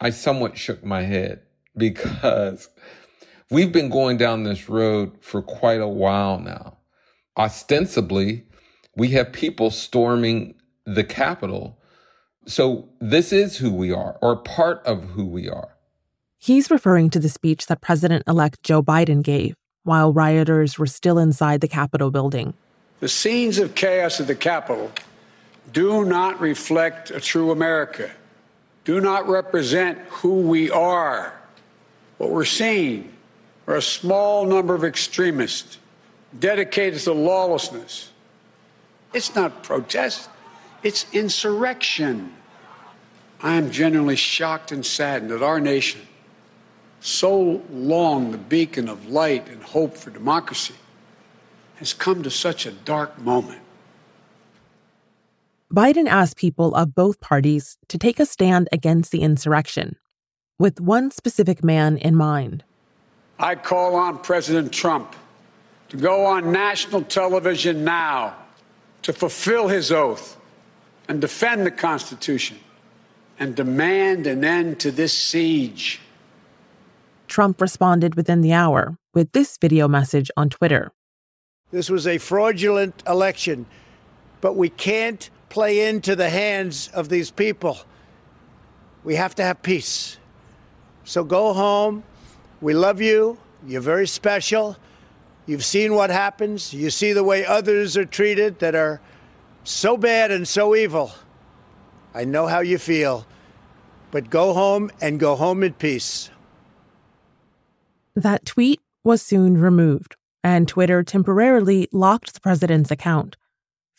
I 0.00 0.10
somewhat 0.10 0.56
shook 0.56 0.82
my 0.84 1.02
head 1.02 1.42
because 1.76 2.68
we've 3.50 3.72
been 3.72 3.90
going 3.90 4.16
down 4.16 4.44
this 4.44 4.68
road 4.68 5.12
for 5.20 5.42
quite 5.42 5.80
a 5.80 5.88
while 5.88 6.38
now 6.38 6.78
ostensibly, 7.36 8.44
we 8.96 9.10
have 9.10 9.32
people 9.32 9.70
storming 9.70 10.54
the 10.84 11.04
Capitol. 11.04 11.78
So 12.46 12.88
this 13.00 13.32
is 13.32 13.56
who 13.56 13.72
we 13.72 13.90
are, 13.90 14.16
or 14.20 14.36
part 14.36 14.84
of 14.86 15.02
who 15.10 15.26
we 15.26 15.48
are. 15.48 15.76
He's 16.38 16.70
referring 16.70 17.10
to 17.10 17.18
the 17.18 17.28
speech 17.28 17.66
that 17.66 17.80
President 17.80 18.22
elect 18.28 18.62
Joe 18.62 18.82
Biden 18.82 19.22
gave 19.22 19.56
while 19.82 20.12
rioters 20.12 20.78
were 20.78 20.86
still 20.86 21.18
inside 21.18 21.60
the 21.60 21.68
Capitol 21.68 22.10
building. 22.10 22.54
The 23.00 23.08
scenes 23.08 23.58
of 23.58 23.74
chaos 23.74 24.20
at 24.20 24.26
the 24.26 24.34
Capitol 24.34 24.90
do 25.72 26.04
not 26.04 26.40
reflect 26.40 27.10
a 27.10 27.20
true 27.20 27.50
America, 27.50 28.10
do 28.84 29.00
not 29.00 29.28
represent 29.28 29.98
who 30.08 30.40
we 30.40 30.70
are. 30.70 31.34
What 32.24 32.32
we're 32.32 32.46
seeing 32.46 33.12
are 33.66 33.76
a 33.76 33.82
small 33.82 34.46
number 34.46 34.74
of 34.74 34.82
extremists 34.82 35.76
dedicated 36.38 36.98
to 37.00 37.12
lawlessness. 37.12 38.12
It's 39.12 39.34
not 39.34 39.62
protest, 39.62 40.30
it's 40.82 41.04
insurrection. 41.12 42.32
I 43.42 43.56
am 43.56 43.70
genuinely 43.70 44.16
shocked 44.16 44.72
and 44.72 44.86
saddened 44.86 45.32
that 45.32 45.42
our 45.42 45.60
nation, 45.60 46.00
so 47.00 47.62
long 47.70 48.30
the 48.30 48.38
beacon 48.38 48.88
of 48.88 49.06
light 49.10 49.46
and 49.50 49.62
hope 49.62 49.94
for 49.94 50.08
democracy, 50.08 50.76
has 51.74 51.92
come 51.92 52.22
to 52.22 52.30
such 52.30 52.64
a 52.64 52.72
dark 52.72 53.18
moment. 53.20 53.60
Biden 55.70 56.08
asked 56.08 56.38
people 56.38 56.74
of 56.74 56.94
both 56.94 57.20
parties 57.20 57.76
to 57.88 57.98
take 57.98 58.18
a 58.18 58.24
stand 58.24 58.70
against 58.72 59.12
the 59.12 59.20
insurrection, 59.20 59.96
with 60.58 60.80
one 60.80 61.10
specific 61.10 61.64
man 61.64 61.96
in 61.98 62.14
mind. 62.14 62.64
I 63.38 63.54
call 63.54 63.96
on 63.96 64.18
President 64.18 64.72
Trump 64.72 65.16
to 65.88 65.96
go 65.96 66.24
on 66.24 66.52
national 66.52 67.02
television 67.02 67.84
now 67.84 68.36
to 69.02 69.12
fulfill 69.12 69.68
his 69.68 69.90
oath 69.90 70.36
and 71.08 71.20
defend 71.20 71.66
the 71.66 71.70
Constitution 71.70 72.58
and 73.38 73.54
demand 73.54 74.26
an 74.26 74.44
end 74.44 74.78
to 74.80 74.90
this 74.90 75.12
siege. 75.12 76.00
Trump 77.26 77.60
responded 77.60 78.14
within 78.14 78.40
the 78.40 78.52
hour 78.52 78.96
with 79.12 79.32
this 79.32 79.58
video 79.58 79.88
message 79.88 80.30
on 80.36 80.48
Twitter. 80.48 80.92
This 81.72 81.90
was 81.90 82.06
a 82.06 82.18
fraudulent 82.18 83.02
election, 83.06 83.66
but 84.40 84.54
we 84.54 84.68
can't 84.68 85.28
play 85.48 85.88
into 85.88 86.14
the 86.14 86.30
hands 86.30 86.88
of 86.94 87.08
these 87.08 87.30
people. 87.30 87.78
We 89.02 89.16
have 89.16 89.34
to 89.36 89.42
have 89.42 89.62
peace. 89.62 90.18
So 91.04 91.22
go 91.22 91.52
home. 91.52 92.02
We 92.60 92.74
love 92.74 93.00
you. 93.00 93.38
You're 93.66 93.80
very 93.80 94.06
special. 94.06 94.76
You've 95.46 95.64
seen 95.64 95.94
what 95.94 96.10
happens. 96.10 96.72
You 96.72 96.90
see 96.90 97.12
the 97.12 97.24
way 97.24 97.44
others 97.44 97.96
are 97.96 98.06
treated 98.06 98.58
that 98.60 98.74
are 98.74 99.00
so 99.64 99.96
bad 99.96 100.30
and 100.30 100.48
so 100.48 100.74
evil. 100.74 101.12
I 102.14 102.24
know 102.24 102.46
how 102.46 102.60
you 102.60 102.78
feel, 102.78 103.26
but 104.10 104.30
go 104.30 104.54
home 104.54 104.90
and 105.00 105.20
go 105.20 105.36
home 105.36 105.62
in 105.62 105.74
peace. 105.74 106.30
That 108.14 108.46
tweet 108.46 108.80
was 109.02 109.20
soon 109.20 109.58
removed, 109.58 110.16
and 110.42 110.68
Twitter 110.68 111.02
temporarily 111.02 111.88
locked 111.92 112.32
the 112.32 112.40
president's 112.40 112.90
account. 112.90 113.36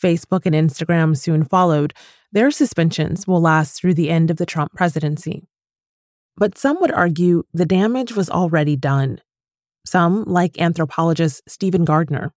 Facebook 0.02 0.46
and 0.46 0.54
Instagram 0.54 1.16
soon 1.16 1.44
followed. 1.44 1.94
Their 2.32 2.50
suspensions 2.50 3.26
will 3.26 3.40
last 3.40 3.78
through 3.78 3.94
the 3.94 4.10
end 4.10 4.30
of 4.30 4.36
the 4.36 4.46
Trump 4.46 4.72
presidency. 4.74 5.46
But 6.36 6.58
some 6.58 6.80
would 6.80 6.92
argue 6.92 7.44
the 7.54 7.64
damage 7.64 8.14
was 8.14 8.28
already 8.28 8.76
done. 8.76 9.20
Some, 9.86 10.24
like 10.24 10.60
anthropologist 10.60 11.42
Stephen 11.48 11.84
Gardiner. 11.84 12.32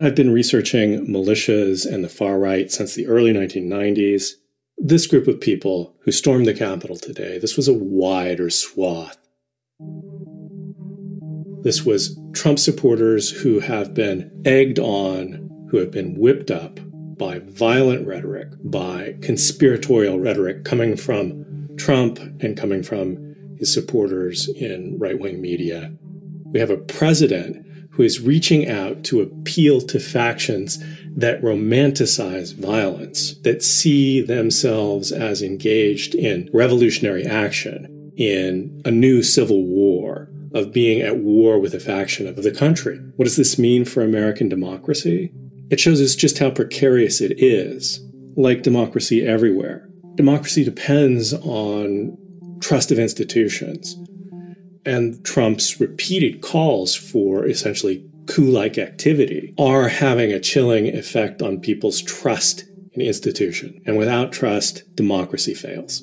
I've 0.00 0.14
been 0.14 0.32
researching 0.32 1.06
militias 1.06 1.90
and 1.90 2.04
the 2.04 2.08
far 2.08 2.38
right 2.38 2.70
since 2.70 2.94
the 2.94 3.06
early 3.06 3.32
1990s. 3.32 4.32
This 4.76 5.06
group 5.06 5.26
of 5.26 5.40
people 5.40 5.96
who 6.02 6.12
stormed 6.12 6.46
the 6.46 6.54
Capitol 6.54 6.96
today, 6.96 7.38
this 7.38 7.56
was 7.56 7.68
a 7.68 7.74
wider 7.74 8.50
swath. 8.50 9.16
This 11.62 11.84
was 11.84 12.18
Trump 12.34 12.58
supporters 12.58 13.30
who 13.30 13.60
have 13.60 13.94
been 13.94 14.30
egged 14.44 14.78
on, 14.78 15.48
who 15.70 15.78
have 15.78 15.90
been 15.90 16.18
whipped 16.18 16.50
up 16.50 16.78
by 17.16 17.38
violent 17.38 18.06
rhetoric, 18.06 18.48
by 18.64 19.16
conspiratorial 19.22 20.20
rhetoric 20.20 20.64
coming 20.64 20.96
from 20.96 21.46
Trump 21.76 22.18
and 22.40 22.56
coming 22.56 22.82
from 22.82 23.34
his 23.58 23.72
supporters 23.72 24.48
in 24.48 24.98
right 24.98 25.18
wing 25.18 25.40
media. 25.40 25.92
We 26.52 26.60
have 26.60 26.70
a 26.70 26.76
president 26.76 27.66
who 27.92 28.02
is 28.02 28.20
reaching 28.20 28.68
out 28.68 29.04
to 29.04 29.20
appeal 29.20 29.80
to 29.80 30.00
factions 30.00 30.82
that 31.16 31.40
romanticize 31.42 32.54
violence, 32.54 33.36
that 33.42 33.62
see 33.62 34.20
themselves 34.20 35.12
as 35.12 35.42
engaged 35.42 36.14
in 36.14 36.50
revolutionary 36.52 37.24
action, 37.24 38.12
in 38.16 38.82
a 38.84 38.90
new 38.90 39.22
civil 39.22 39.64
war, 39.64 40.28
of 40.54 40.72
being 40.72 41.02
at 41.02 41.18
war 41.18 41.58
with 41.58 41.74
a 41.74 41.80
faction 41.80 42.26
of 42.26 42.36
the 42.36 42.52
country. 42.52 42.96
What 43.16 43.24
does 43.24 43.36
this 43.36 43.58
mean 43.58 43.84
for 43.84 44.02
American 44.02 44.48
democracy? 44.48 45.32
It 45.70 45.80
shows 45.80 46.00
us 46.00 46.14
just 46.14 46.38
how 46.38 46.50
precarious 46.50 47.20
it 47.20 47.42
is, 47.42 48.00
like 48.36 48.62
democracy 48.62 49.26
everywhere. 49.26 49.88
Democracy 50.16 50.64
depends 50.64 51.32
on 51.34 52.16
trust 52.60 52.90
of 52.92 52.98
institutions. 52.98 53.96
And 54.86 55.24
Trump's 55.24 55.80
repeated 55.80 56.40
calls 56.40 56.94
for 56.94 57.46
essentially 57.46 58.04
coup 58.26 58.50
like 58.50 58.78
activity 58.78 59.54
are 59.58 59.88
having 59.88 60.32
a 60.32 60.40
chilling 60.40 60.86
effect 60.88 61.42
on 61.42 61.60
people's 61.60 62.00
trust 62.00 62.64
in 62.92 63.02
institution. 63.02 63.82
And 63.86 63.96
without 63.96 64.32
trust, 64.32 64.82
democracy 64.94 65.54
fails. 65.54 66.02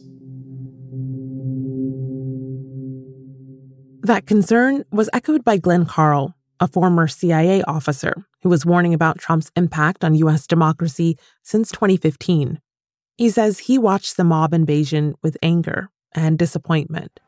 That 4.03 4.25
concern 4.25 4.83
was 4.91 5.09
echoed 5.13 5.43
by 5.43 5.57
Glenn 5.57 5.85
Carle, 5.85 6.35
a 6.59 6.67
former 6.67 7.07
CIA 7.07 7.61
officer 7.63 8.25
who 8.41 8.49
was 8.49 8.65
warning 8.65 8.93
about 8.93 9.19
Trump's 9.19 9.51
impact 9.55 10.03
on 10.03 10.15
U.S. 10.15 10.47
democracy 10.47 11.17
since 11.43 11.71
2015. 11.71 12.59
He 13.17 13.29
says 13.29 13.59
he 13.59 13.77
watched 13.77 14.17
the 14.17 14.23
mob 14.23 14.53
invasion 14.53 15.15
with 15.21 15.37
anger 15.43 15.89
and 16.13 16.37
disappointment. 16.37 17.19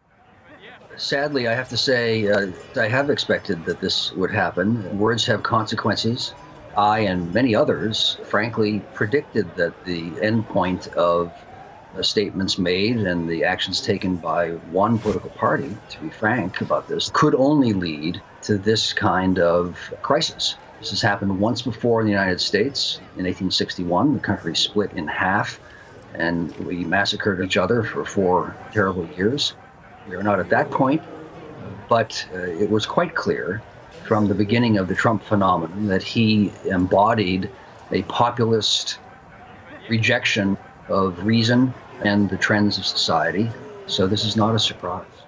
Sadly, 0.98 1.48
I 1.48 1.54
have 1.54 1.70
to 1.70 1.78
say, 1.78 2.28
uh, 2.28 2.52
I 2.76 2.88
have 2.88 3.10
expected 3.10 3.66
that 3.66 3.82
this 3.82 4.12
would 4.14 4.32
happen. 4.32 4.98
Words 4.98 5.26
have 5.26 5.42
consequences. 5.42 6.34
I 6.78 7.00
and 7.00 7.34
many 7.34 7.56
others, 7.56 8.18
frankly, 8.26 8.82
predicted 8.94 9.56
that 9.56 9.86
the 9.86 10.10
endpoint 10.12 10.94
of 10.94 11.32
the 11.96 12.04
statements 12.04 12.58
made 12.58 12.98
and 12.98 13.30
the 13.30 13.44
actions 13.44 13.82
taken 13.82 14.16
by 14.16 14.52
one 14.72 14.98
political 14.98 15.30
party, 15.32 15.76
to 15.90 16.00
be 16.00 16.10
frank 16.10 16.62
about 16.62 16.88
this, 16.88 17.12
could 17.14 17.36
only 17.36 17.74
lead 17.74 18.22
to 18.44 18.58
this 18.58 18.94
kind 18.94 19.40
of 19.40 19.94
crisis. 20.02 20.56
This 20.84 20.90
has 20.90 21.02
happened 21.02 21.40
once 21.40 21.62
before 21.62 22.02
in 22.02 22.08
the 22.08 22.12
United 22.12 22.42
States. 22.42 22.98
In 23.16 23.24
1861, 23.24 24.16
the 24.16 24.20
country 24.20 24.54
split 24.54 24.92
in 24.92 25.08
half 25.08 25.58
and 26.14 26.54
we 26.58 26.84
massacred 26.84 27.42
each 27.42 27.56
other 27.56 27.84
for 27.84 28.04
four 28.04 28.54
terrible 28.74 29.08
years. 29.16 29.54
We 30.10 30.16
are 30.18 30.24
not 30.24 30.42
at 30.42 30.50
that 30.50 30.72
point, 30.72 31.02
but 31.88 32.28
uh, 32.36 32.40
it 32.40 32.70
was 32.70 32.86
quite 32.86 33.16
clear 33.16 33.62
from 34.04 34.28
the 34.28 34.34
beginning 34.34 34.78
of 34.78 34.90
the 34.90 34.94
Trump 34.94 35.24
phenomenon 35.24 35.88
that 35.88 36.04
he 36.04 36.52
embodied 36.66 37.50
a 37.94 38.02
populist 38.04 39.00
rejection 39.88 40.58
of 40.90 41.26
reason 41.26 41.74
and 42.02 42.30
the 42.30 42.38
trends 42.38 42.78
of 42.78 42.86
society. 42.86 43.50
So 43.88 44.06
this 44.06 44.26
is 44.26 44.36
not 44.36 44.54
a 44.54 44.60
surprise. 44.60 45.23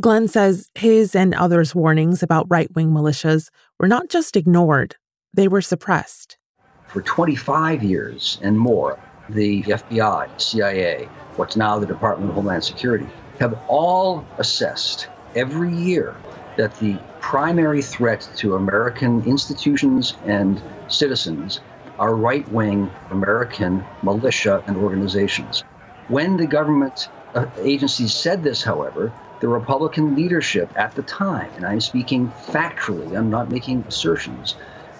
Glenn 0.00 0.28
says 0.28 0.70
his 0.76 1.16
and 1.16 1.34
others' 1.34 1.74
warnings 1.74 2.22
about 2.22 2.46
right 2.48 2.72
wing 2.72 2.92
militias 2.92 3.50
were 3.80 3.88
not 3.88 4.08
just 4.08 4.36
ignored, 4.36 4.94
they 5.34 5.48
were 5.48 5.60
suppressed. 5.60 6.38
For 6.86 7.02
25 7.02 7.82
years 7.82 8.38
and 8.40 8.56
more, 8.56 8.96
the 9.28 9.64
FBI, 9.64 10.40
CIA, 10.40 11.06
what's 11.34 11.56
now 11.56 11.80
the 11.80 11.86
Department 11.86 12.30
of 12.30 12.36
Homeland 12.36 12.62
Security, 12.62 13.08
have 13.40 13.58
all 13.66 14.24
assessed 14.38 15.08
every 15.34 15.74
year 15.74 16.14
that 16.56 16.78
the 16.78 16.96
primary 17.20 17.82
threat 17.82 18.28
to 18.36 18.54
American 18.54 19.24
institutions 19.24 20.14
and 20.26 20.62
citizens 20.86 21.58
are 21.98 22.14
right 22.14 22.48
wing 22.52 22.88
American 23.10 23.84
militia 24.04 24.62
and 24.68 24.76
organizations. 24.76 25.62
When 26.06 26.36
the 26.36 26.46
government 26.46 27.08
uh, 27.34 27.46
agencies 27.58 28.14
said 28.14 28.44
this, 28.44 28.62
however, 28.62 29.12
the 29.40 29.48
Republican 29.48 30.14
leadership 30.16 30.70
at 30.76 30.94
the 30.94 31.02
time, 31.02 31.50
and 31.56 31.64
I'm 31.64 31.80
speaking 31.80 32.32
factually, 32.46 33.16
I'm 33.16 33.30
not 33.30 33.50
making 33.50 33.84
assertions, 33.86 34.56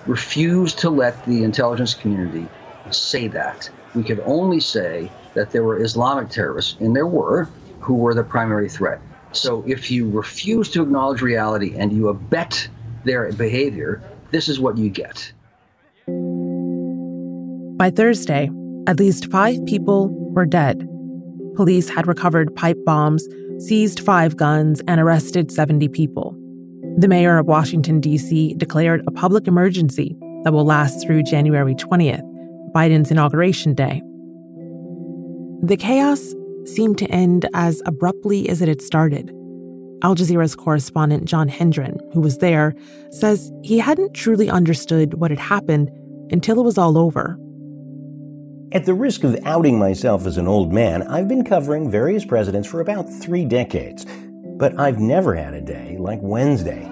refused 0.07 0.79
to 0.81 0.91
let 0.91 1.25
the 1.25 1.43
intelligence 1.43 1.95
community 1.95 2.49
say 2.91 3.29
that. 3.29 3.69
We 3.95 4.05
could 4.05 4.21
only 4.21 4.61
say 4.61 5.11
that 5.35 5.51
there 5.51 5.65
were 5.65 5.83
Islamic 5.83 6.31
terrorists, 6.31 6.77
and 6.81 6.95
there 6.95 7.07
were, 7.07 7.49
who 7.81 7.95
were 7.95 8.15
the 8.15 8.25
primary 8.25 8.69
threat. 8.69 9.01
So 9.33 9.65
if 9.67 9.91
you 9.91 10.09
refuse 10.09 10.71
to 10.71 10.83
acknowledge 10.83 11.21
reality 11.21 11.75
and 11.77 11.93
you 11.93 12.09
abet 12.09 12.69
their 13.05 13.31
behavior, 13.33 14.03
this 14.31 14.49
is 14.49 14.59
what 14.61 14.79
you 14.79 14.89
get. 14.89 15.33
By 17.77 17.91
Thursday, 17.91 18.51
at 18.87 18.99
least 18.99 19.31
five 19.31 19.65
people 19.67 20.09
were 20.33 20.47
dead. 20.47 20.89
Police 21.55 21.89
had 21.89 22.07
recovered 22.07 22.55
pipe 22.55 22.79
bombs, 22.85 23.27
seized 23.59 24.01
five 24.01 24.37
guns, 24.37 24.81
and 24.87 25.01
arrested 25.01 25.51
70 25.51 25.89
people. 25.89 26.37
The 26.99 27.09
mayor 27.09 27.39
of 27.39 27.47
Washington, 27.47 28.01
D.C. 28.01 28.55
declared 28.57 29.03
a 29.07 29.11
public 29.11 29.47
emergency 29.47 30.17
that 30.45 30.53
will 30.53 30.65
last 30.65 31.05
through 31.05 31.23
January 31.25 31.75
20th, 31.75 32.23
Biden's 32.75 33.11
inauguration 33.11 33.75
day. 33.75 34.03
The 35.63 35.77
chaos 35.77 36.35
seemed 36.65 36.99
to 36.99 37.07
end 37.07 37.49
as 37.55 37.83
abruptly 37.87 38.49
as 38.49 38.63
it 38.63 38.69
had 38.69 38.83
started. 38.83 39.31
Al 40.03 40.15
Jazeera's 40.15 40.55
correspondent 40.55 41.25
John 41.25 41.49
Hendren, 41.49 41.99
who 42.13 42.21
was 42.21 42.39
there, 42.39 42.75
says 43.11 43.51
he 43.63 43.79
hadn't 43.79 44.15
truly 44.15 44.49
understood 44.49 45.15
what 45.15 45.31
had 45.31 45.41
happened 45.41 45.91
until 46.31 46.61
it 46.61 46.65
was 46.65 46.79
all 46.79 46.97
over. 46.97 47.39
At 48.71 48.85
the 48.85 48.93
risk 48.93 49.25
of 49.25 49.39
outing 49.47 49.79
myself 49.79 50.27
as 50.27 50.37
an 50.37 50.47
old 50.47 50.75
man, 50.75 51.03
I've 51.05 51.27
been 51.27 51.43
covering 51.43 51.91
various 51.91 52.27
presidents 52.27 52.69
for 52.69 52.83
about 52.83 53.09
three 53.11 53.47
decades, 53.47 54.05
but 54.59 54.79
I've 54.79 54.99
never 54.99 55.35
had 55.35 55.55
a 55.55 55.61
day 55.63 55.97
like 55.97 56.19
Wednesday. 56.21 56.91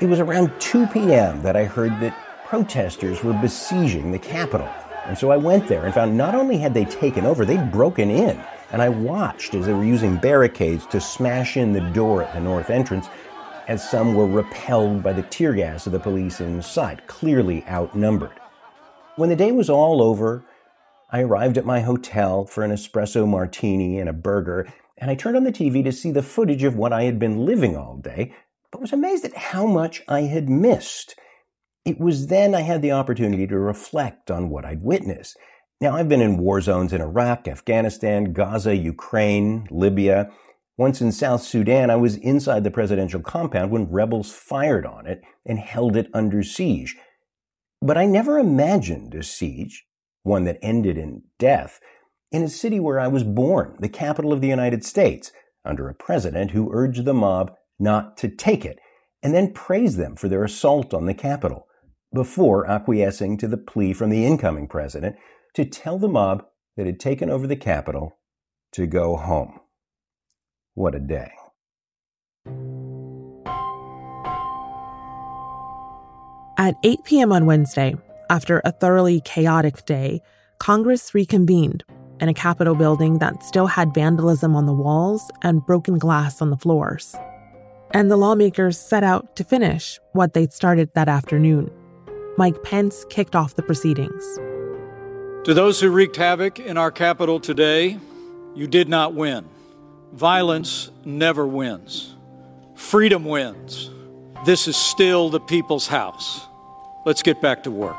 It 0.00 0.06
was 0.06 0.20
around 0.20 0.52
2 0.60 0.86
p.m. 0.86 1.42
that 1.42 1.56
I 1.56 1.64
heard 1.64 1.98
that 1.98 2.16
protesters 2.46 3.24
were 3.24 3.32
besieging 3.32 4.12
the 4.12 4.20
Capitol. 4.20 4.68
And 5.06 5.18
so 5.18 5.32
I 5.32 5.36
went 5.36 5.66
there 5.66 5.84
and 5.84 5.92
found 5.92 6.16
not 6.16 6.36
only 6.36 6.58
had 6.58 6.74
they 6.74 6.84
taken 6.84 7.26
over, 7.26 7.44
they'd 7.44 7.72
broken 7.72 8.08
in. 8.08 8.40
And 8.70 8.80
I 8.80 8.88
watched 8.88 9.54
as 9.54 9.66
they 9.66 9.72
were 9.72 9.84
using 9.84 10.16
barricades 10.16 10.86
to 10.86 11.00
smash 11.00 11.56
in 11.56 11.72
the 11.72 11.80
door 11.80 12.22
at 12.22 12.34
the 12.34 12.40
north 12.40 12.70
entrance 12.70 13.08
as 13.68 13.88
some 13.88 14.14
were 14.14 14.26
repelled 14.26 15.02
by 15.02 15.12
the 15.12 15.22
tear 15.22 15.54
gas 15.54 15.86
of 15.86 15.92
the 15.92 16.00
police 16.00 16.40
inside, 16.40 17.06
clearly 17.06 17.64
outnumbered. 17.68 18.38
When 19.16 19.28
the 19.28 19.36
day 19.36 19.52
was 19.52 19.70
all 19.70 20.02
over, 20.02 20.44
I 21.10 21.20
arrived 21.20 21.58
at 21.58 21.66
my 21.66 21.80
hotel 21.80 22.46
for 22.46 22.64
an 22.64 22.70
espresso 22.70 23.28
martini 23.28 23.98
and 23.98 24.08
a 24.08 24.14
burger, 24.14 24.66
and 24.96 25.10
I 25.10 25.14
turned 25.14 25.36
on 25.36 25.44
the 25.44 25.52
TV 25.52 25.84
to 25.84 25.92
see 25.92 26.10
the 26.10 26.22
footage 26.22 26.64
of 26.64 26.76
what 26.76 26.92
I 26.92 27.02
had 27.02 27.18
been 27.18 27.44
living 27.44 27.76
all 27.76 27.96
day, 27.98 28.34
but 28.70 28.80
was 28.80 28.92
amazed 28.92 29.24
at 29.24 29.36
how 29.36 29.66
much 29.66 30.02
I 30.08 30.22
had 30.22 30.48
missed. 30.48 31.14
It 31.84 32.00
was 32.00 32.28
then 32.28 32.54
I 32.54 32.62
had 32.62 32.80
the 32.80 32.92
opportunity 32.92 33.46
to 33.46 33.58
reflect 33.58 34.30
on 34.30 34.48
what 34.48 34.64
I'd 34.64 34.82
witnessed. 34.82 35.36
Now, 35.82 35.96
I've 35.96 36.08
been 36.08 36.20
in 36.20 36.38
war 36.38 36.60
zones 36.60 36.92
in 36.92 37.00
Iraq, 37.00 37.48
Afghanistan, 37.48 38.32
Gaza, 38.32 38.76
Ukraine, 38.76 39.66
Libya. 39.70 40.30
Once 40.78 41.00
in 41.00 41.12
South 41.12 41.42
Sudan, 41.42 41.90
I 41.90 41.96
was 41.96 42.16
inside 42.16 42.64
the 42.64 42.70
presidential 42.70 43.20
compound 43.20 43.70
when 43.70 43.90
rebels 43.90 44.32
fired 44.32 44.86
on 44.86 45.06
it 45.06 45.22
and 45.44 45.58
held 45.58 45.96
it 45.96 46.08
under 46.14 46.42
siege. 46.42 46.96
But 47.82 47.98
I 47.98 48.06
never 48.06 48.38
imagined 48.38 49.14
a 49.14 49.22
siege, 49.22 49.84
one 50.22 50.44
that 50.44 50.58
ended 50.62 50.96
in 50.96 51.24
death, 51.38 51.78
in 52.30 52.42
a 52.42 52.48
city 52.48 52.80
where 52.80 52.98
I 52.98 53.08
was 53.08 53.24
born, 53.24 53.76
the 53.80 53.88
capital 53.88 54.32
of 54.32 54.40
the 54.40 54.48
United 54.48 54.84
States, 54.84 55.30
under 55.64 55.88
a 55.88 55.94
president 55.94 56.52
who 56.52 56.72
urged 56.72 57.04
the 57.04 57.14
mob 57.14 57.52
not 57.78 58.16
to 58.18 58.28
take 58.28 58.64
it 58.64 58.78
and 59.22 59.34
then 59.34 59.52
praised 59.52 59.98
them 59.98 60.16
for 60.16 60.28
their 60.28 60.44
assault 60.44 60.94
on 60.94 61.06
the 61.06 61.14
Capitol 61.14 61.66
before 62.14 62.68
acquiescing 62.68 63.36
to 63.38 63.48
the 63.48 63.56
plea 63.56 63.92
from 63.92 64.10
the 64.10 64.24
incoming 64.26 64.68
president 64.68 65.16
to 65.54 65.64
tell 65.64 65.98
the 65.98 66.08
mob 66.08 66.44
that 66.76 66.86
had 66.86 66.98
taken 66.98 67.30
over 67.30 67.46
the 67.46 67.56
Capitol 67.56 68.18
to 68.72 68.86
go 68.86 69.16
home. 69.16 69.60
What 70.74 70.94
a 70.94 71.00
day. 71.00 71.30
At 76.58 76.76
8 76.82 77.04
p.m. 77.04 77.32
on 77.32 77.44
Wednesday, 77.44 77.94
after 78.30 78.62
a 78.64 78.72
thoroughly 78.72 79.20
chaotic 79.20 79.84
day, 79.84 80.20
Congress 80.58 81.14
reconvened 81.14 81.84
in 82.20 82.28
a 82.28 82.34
Capitol 82.34 82.74
building 82.74 83.18
that 83.18 83.42
still 83.42 83.66
had 83.66 83.92
vandalism 83.92 84.54
on 84.54 84.66
the 84.66 84.72
walls 84.72 85.30
and 85.42 85.66
broken 85.66 85.98
glass 85.98 86.40
on 86.40 86.50
the 86.50 86.56
floors. 86.56 87.14
And 87.90 88.10
the 88.10 88.16
lawmakers 88.16 88.78
set 88.78 89.02
out 89.02 89.36
to 89.36 89.44
finish 89.44 89.98
what 90.12 90.32
they'd 90.32 90.52
started 90.52 90.88
that 90.94 91.08
afternoon. 91.08 91.70
Mike 92.38 92.62
Pence 92.62 93.04
kicked 93.10 93.36
off 93.36 93.56
the 93.56 93.62
proceedings. 93.62 94.24
To 95.44 95.52
those 95.52 95.80
who 95.80 95.90
wreaked 95.90 96.16
havoc 96.16 96.58
in 96.60 96.78
our 96.78 96.90
Capitol 96.90 97.40
today, 97.40 97.98
you 98.54 98.66
did 98.66 98.88
not 98.88 99.12
win. 99.14 99.46
Violence 100.12 100.90
never 101.06 101.46
wins. 101.46 102.14
Freedom 102.74 103.24
wins. 103.24 103.90
This 104.44 104.68
is 104.68 104.76
still 104.76 105.30
the 105.30 105.40
people's 105.40 105.86
house. 105.86 106.46
Let's 107.06 107.22
get 107.22 107.40
back 107.40 107.62
to 107.62 107.70
work. 107.70 107.96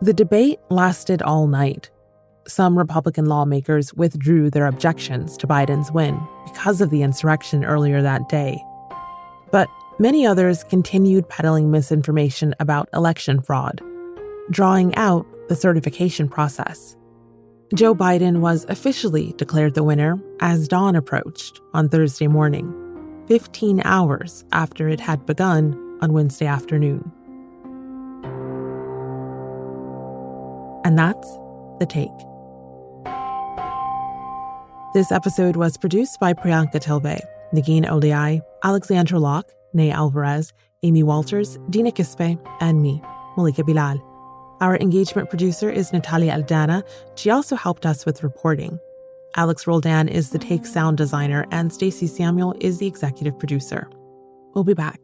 The 0.00 0.14
debate 0.14 0.58
lasted 0.70 1.20
all 1.20 1.46
night. 1.46 1.90
Some 2.48 2.78
Republican 2.78 3.26
lawmakers 3.26 3.92
withdrew 3.92 4.48
their 4.48 4.66
objections 4.66 5.36
to 5.36 5.46
Biden's 5.46 5.92
win 5.92 6.18
because 6.46 6.80
of 6.80 6.88
the 6.88 7.02
insurrection 7.02 7.62
earlier 7.62 8.00
that 8.00 8.30
day. 8.30 8.64
But 9.52 9.68
many 9.98 10.24
others 10.24 10.64
continued 10.64 11.28
peddling 11.28 11.70
misinformation 11.70 12.54
about 12.58 12.88
election 12.94 13.42
fraud, 13.42 13.82
drawing 14.50 14.94
out 14.94 15.26
the 15.48 15.56
certification 15.56 16.26
process. 16.26 16.96
Joe 17.72 17.94
Biden 17.94 18.40
was 18.40 18.66
officially 18.68 19.32
declared 19.36 19.74
the 19.74 19.84
winner 19.84 20.18
as 20.40 20.66
dawn 20.66 20.96
approached 20.96 21.60
on 21.72 21.88
Thursday 21.88 22.26
morning, 22.26 22.74
15 23.28 23.80
hours 23.84 24.44
after 24.50 24.88
it 24.88 24.98
had 24.98 25.24
begun 25.24 25.98
on 26.02 26.12
Wednesday 26.12 26.46
afternoon. 26.46 27.12
And 30.84 30.98
that's 30.98 31.28
the 31.78 31.86
take. 31.88 32.10
This 34.92 35.12
episode 35.12 35.54
was 35.54 35.76
produced 35.76 36.18
by 36.18 36.34
Priyanka 36.34 36.80
Tilve, 36.80 37.20
Negin 37.54 37.84
Owliaei, 37.84 38.40
Alexandra 38.64 39.20
Locke, 39.20 39.52
Nay 39.72 39.92
Alvarez, 39.92 40.52
Amy 40.82 41.04
Walters, 41.04 41.56
Dina 41.70 41.92
Kesbeh, 41.92 42.36
and 42.60 42.82
me, 42.82 43.00
Malika 43.36 43.62
Bilal. 43.62 44.09
Our 44.60 44.76
engagement 44.76 45.30
producer 45.30 45.70
is 45.70 45.90
Natalia 45.90 46.32
Aldana. 46.32 46.86
She 47.14 47.30
also 47.30 47.56
helped 47.56 47.86
us 47.86 48.04
with 48.04 48.22
reporting. 48.22 48.78
Alex 49.34 49.66
Roldan 49.66 50.06
is 50.06 50.30
the 50.30 50.38
take 50.38 50.66
sound 50.66 50.98
designer, 50.98 51.46
and 51.50 51.72
Stacey 51.72 52.06
Samuel 52.06 52.54
is 52.60 52.76
the 52.76 52.86
executive 52.86 53.38
producer. 53.38 53.88
We'll 54.54 54.64
be 54.64 54.74
back. 54.74 55.00